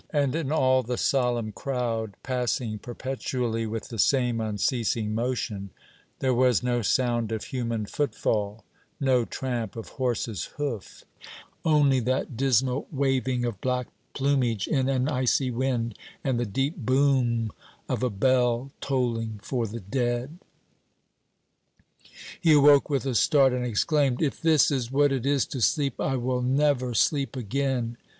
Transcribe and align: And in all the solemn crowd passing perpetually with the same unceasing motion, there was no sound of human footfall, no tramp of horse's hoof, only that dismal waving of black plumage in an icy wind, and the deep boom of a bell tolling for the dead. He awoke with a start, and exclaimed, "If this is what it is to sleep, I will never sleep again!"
And 0.09 0.33
in 0.33 0.51
all 0.51 0.81
the 0.81 0.97
solemn 0.97 1.51
crowd 1.51 2.15
passing 2.23 2.79
perpetually 2.79 3.67
with 3.67 3.89
the 3.89 3.99
same 3.99 4.41
unceasing 4.41 5.13
motion, 5.13 5.69
there 6.21 6.33
was 6.33 6.63
no 6.63 6.81
sound 6.81 7.31
of 7.31 7.43
human 7.43 7.85
footfall, 7.85 8.63
no 8.99 9.25
tramp 9.25 9.75
of 9.75 9.89
horse's 9.89 10.45
hoof, 10.57 11.03
only 11.63 11.99
that 11.99 12.35
dismal 12.35 12.87
waving 12.89 13.45
of 13.45 13.61
black 13.61 13.89
plumage 14.15 14.67
in 14.67 14.89
an 14.89 15.07
icy 15.07 15.51
wind, 15.51 15.95
and 16.23 16.39
the 16.39 16.47
deep 16.47 16.77
boom 16.77 17.51
of 17.87 18.01
a 18.01 18.09
bell 18.09 18.71
tolling 18.81 19.39
for 19.43 19.67
the 19.67 19.81
dead. 19.81 20.39
He 22.39 22.53
awoke 22.53 22.89
with 22.89 23.05
a 23.05 23.13
start, 23.13 23.53
and 23.53 23.63
exclaimed, 23.67 24.19
"If 24.19 24.41
this 24.41 24.71
is 24.71 24.91
what 24.91 25.11
it 25.11 25.27
is 25.27 25.45
to 25.45 25.61
sleep, 25.61 25.99
I 26.01 26.15
will 26.15 26.41
never 26.41 26.95
sleep 26.95 27.35
again!" 27.35 27.97